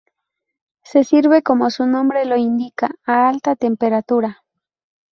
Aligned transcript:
Se 0.81 1.03
sirve, 1.03 1.43
como 1.43 1.69
su 1.69 1.85
nombre 1.85 2.25
lo 2.25 2.35
indica, 2.35 2.89
a 3.05 3.29
alta 3.29 3.55
temperatura. 3.55 4.43